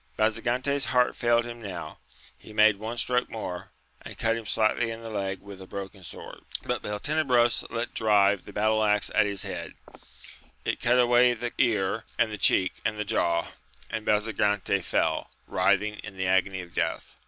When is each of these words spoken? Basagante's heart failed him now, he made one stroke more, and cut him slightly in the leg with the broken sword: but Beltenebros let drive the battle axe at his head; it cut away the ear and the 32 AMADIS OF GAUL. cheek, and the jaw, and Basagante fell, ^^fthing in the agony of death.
Basagante's 0.17 0.85
heart 0.85 1.15
failed 1.15 1.45
him 1.45 1.61
now, 1.61 1.99
he 2.35 2.53
made 2.53 2.77
one 2.77 2.97
stroke 2.97 3.29
more, 3.29 3.69
and 4.01 4.17
cut 4.17 4.35
him 4.35 4.47
slightly 4.47 4.89
in 4.89 5.01
the 5.03 5.11
leg 5.11 5.41
with 5.41 5.59
the 5.59 5.67
broken 5.67 6.03
sword: 6.03 6.39
but 6.63 6.81
Beltenebros 6.81 7.63
let 7.69 7.93
drive 7.93 8.45
the 8.45 8.51
battle 8.51 8.83
axe 8.83 9.11
at 9.13 9.27
his 9.27 9.43
head; 9.43 9.75
it 10.65 10.81
cut 10.81 10.99
away 10.99 11.35
the 11.35 11.53
ear 11.59 12.03
and 12.17 12.31
the 12.31 12.33
32 12.33 12.33
AMADIS 12.33 12.33
OF 12.33 12.39
GAUL. 12.39 12.39
cheek, 12.39 12.73
and 12.83 12.97
the 12.97 13.05
jaw, 13.05 13.47
and 13.91 14.05
Basagante 14.07 14.81
fell, 14.83 15.29
^^fthing 15.47 15.99
in 15.99 16.17
the 16.17 16.25
agony 16.25 16.61
of 16.61 16.73
death. 16.73 17.15